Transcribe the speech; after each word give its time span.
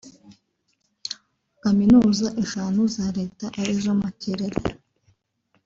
Kaminuza 1.63 2.27
eshanu 2.43 2.79
za 2.95 3.05
leta 3.17 3.45
ari 3.59 3.73
zo 3.83 3.93
Makerere 4.01 4.59